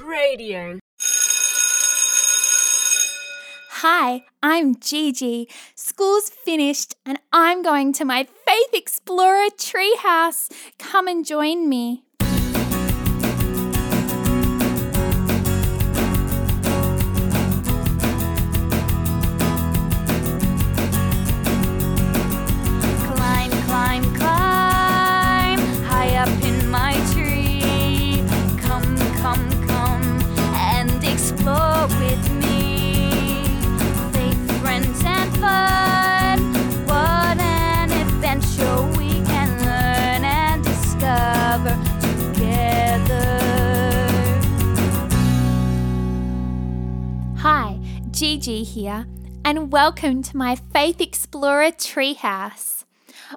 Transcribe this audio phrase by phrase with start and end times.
[0.00, 0.78] Radio.
[3.70, 5.48] Hi, I'm Gigi.
[5.74, 10.50] School's finished and I'm going to my Faith Explorer treehouse.
[10.78, 12.04] Come and join me.
[23.06, 27.37] Climb, climb, climb high up in my tree.
[48.18, 49.06] Gigi here,
[49.44, 52.82] and welcome to my Faith Explorer treehouse.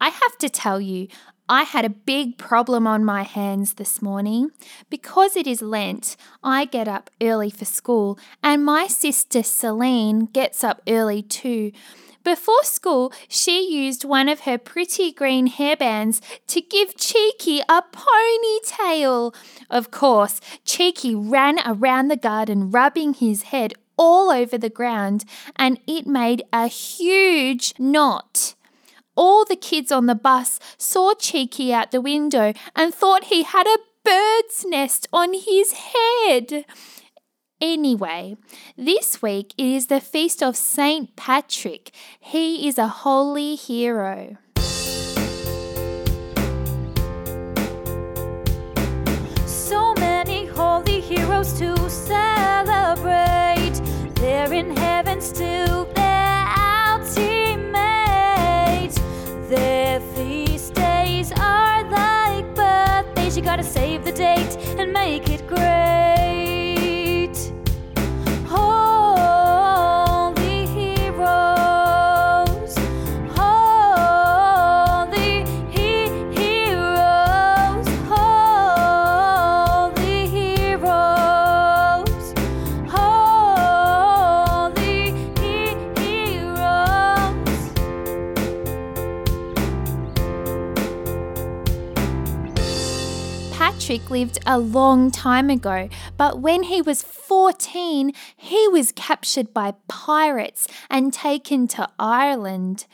[0.00, 1.06] I have to tell you,
[1.48, 4.50] I had a big problem on my hands this morning.
[4.90, 10.64] Because it is Lent, I get up early for school, and my sister Celine gets
[10.64, 11.70] up early too.
[12.24, 19.36] Before school, she used one of her pretty green hairbands to give Cheeky a ponytail.
[19.70, 25.24] Of course, Cheeky ran around the garden rubbing his head all over the ground,
[25.56, 28.54] and it made a huge knot.
[29.16, 33.66] All the kids on the bus saw Cheeky out the window and thought he had
[33.66, 36.64] a bird's nest on his head.
[37.60, 38.36] Anyway,
[38.76, 41.92] this week it is the feast of Saint Patrick.
[42.18, 44.36] He is a holy hero.
[49.46, 52.33] So many holy heroes to celebrate.
[63.56, 65.23] Gotta save the date and make
[94.14, 100.68] lived a long time ago, but when he was 14, he was captured by pirates
[100.88, 102.86] and taken to Ireland.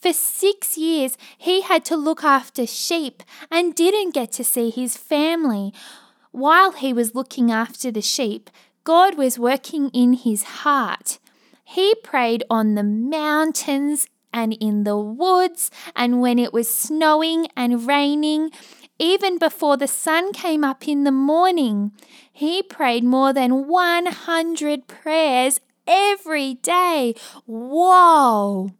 [0.00, 4.96] For six years, he had to look after sheep and didn't get to see his
[4.96, 5.74] family.
[6.30, 8.48] While he was looking after the sheep,
[8.84, 11.18] God was working in his heart.
[11.62, 17.86] He prayed on the mountains and in the woods, and when it was snowing and
[17.86, 18.50] raining,
[18.98, 21.92] even before the sun came up in the morning.
[22.32, 27.14] He prayed more than 100 prayers every day.
[27.46, 28.70] Whoa!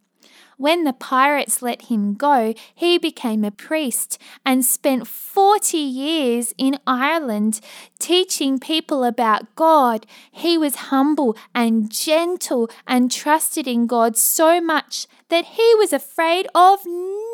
[0.57, 6.79] When the pirates let him go, he became a priest and spent 40 years in
[6.87, 7.59] Ireland
[7.99, 10.05] teaching people about God.
[10.31, 16.47] He was humble and gentle and trusted in God so much that he was afraid
[16.55, 17.24] of nothing.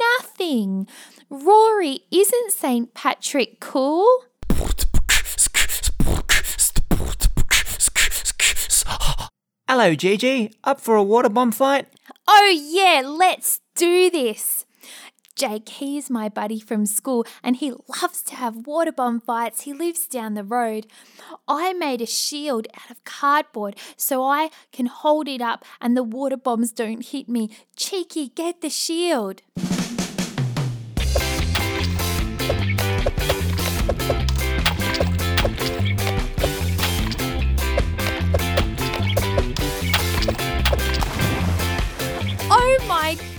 [1.30, 2.94] Rory, isn't St.
[2.94, 4.26] Patrick cool?
[9.68, 10.52] Hello, Gigi.
[10.64, 11.88] Up for a water bomb fight?
[12.28, 14.66] Oh, yeah, let's do this.
[15.36, 17.72] Jake, he's my buddy from school and he
[18.02, 19.62] loves to have water bomb fights.
[19.62, 20.88] He lives down the road.
[21.48, 26.04] I made a shield out of cardboard so I can hold it up and the
[26.04, 27.50] water bombs don't hit me.
[27.78, 29.42] Cheeky, get the shield.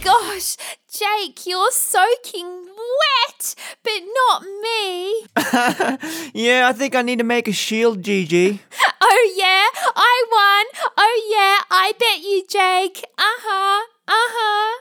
[0.02, 0.56] Gosh,
[0.92, 5.26] Jake, you're soaking wet, but not me.
[6.34, 8.60] yeah, I think I need to make a shield, Gigi.
[9.04, 9.66] Oh yeah,
[9.96, 10.90] I won.
[10.96, 13.04] Oh yeah, I bet you, Jake.
[13.18, 14.71] Uh huh, uh huh.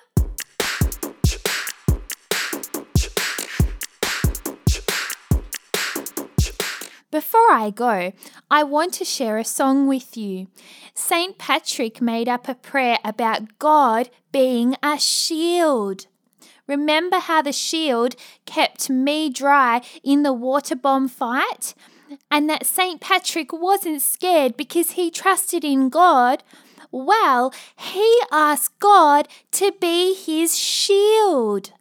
[7.12, 8.14] Before I go,
[8.50, 10.48] I want to share a song with you.
[10.94, 11.38] St.
[11.38, 16.08] Patrick made up a prayer about God being a shield.
[16.68, 18.16] Remember how the shield
[18.46, 21.74] kept me dry in the water bomb fight?
[22.30, 23.02] And that St.
[23.02, 26.44] Patrick wasn't scared because he trusted in God?
[26.92, 31.74] Well, he asked God to be his shield.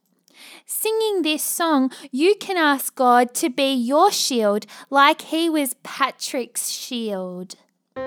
[0.72, 6.70] Singing this song, you can ask God to be your shield like he was Patrick's
[6.70, 7.56] shield.
[7.96, 8.02] In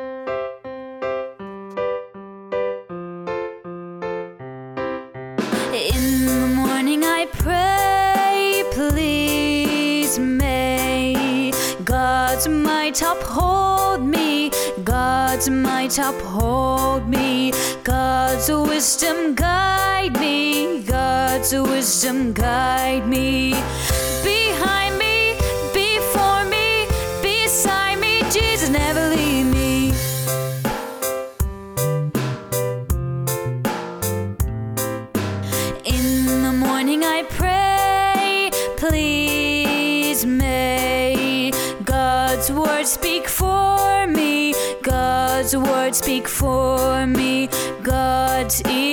[6.25, 11.51] the morning I pray, please may
[11.83, 13.72] God's might uphold
[15.43, 17.51] God's might uphold me,
[17.83, 23.51] God's wisdom guide me, God's wisdom guide me.
[24.23, 25.35] Behind me,
[25.73, 26.87] before me,
[27.21, 29.87] beside me, Jesus never leave me.
[35.83, 41.51] In the morning I pray, please may
[41.83, 43.62] God's word speak for
[45.43, 47.49] God's word speak for me,
[47.81, 48.92] God's ear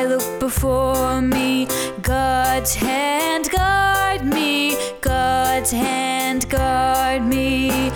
[0.00, 1.68] Eye look before me,
[2.00, 7.90] God's hand guard me, God's hand guard me.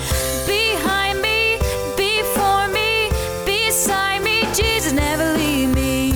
[0.46, 1.58] Behind me,
[1.96, 3.08] before me,
[3.46, 6.10] beside me, Jesus never leave me.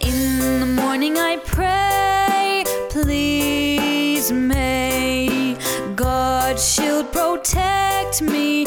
[0.00, 5.56] In the morning I pray, please may
[5.94, 8.66] God's shield protect me,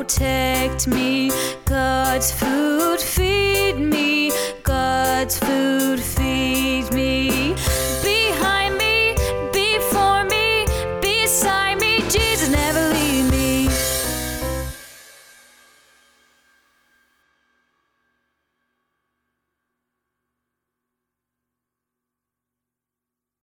[0.00, 1.30] protect me.
[1.66, 4.32] God's food, feed me.
[4.62, 6.19] God's food, feed me.